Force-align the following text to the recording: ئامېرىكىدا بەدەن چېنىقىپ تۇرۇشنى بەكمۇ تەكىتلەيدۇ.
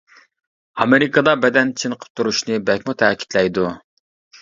ئامېرىكىدا 0.83 1.35
بەدەن 1.43 1.75
چېنىقىپ 1.83 2.19
تۇرۇشنى 2.21 2.61
بەكمۇ 2.73 2.99
تەكىتلەيدۇ. 3.07 3.73